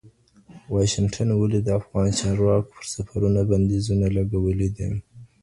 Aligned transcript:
واشنګټن 0.73 1.29
ولي 1.33 1.59
د 1.63 1.69
افغان 1.79 2.09
چارواکو 2.19 2.69
پر 2.73 2.83
سفرونو 2.93 3.41
بندیزونه 3.51 4.05
لګولي 4.17 4.69
دي؟ 4.75 4.87